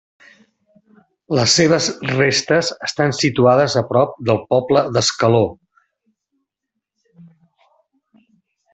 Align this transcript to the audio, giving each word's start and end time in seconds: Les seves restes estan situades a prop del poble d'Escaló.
Les 1.39 1.53
seves 1.59 1.89
restes 2.13 2.71
estan 2.89 3.15
situades 3.19 3.77
a 3.83 3.85
prop 3.93 4.17
del 4.31 4.43
poble 4.55 4.85
d'Escaló. 4.97 5.45